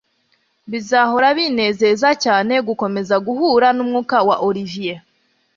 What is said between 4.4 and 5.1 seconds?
Olivier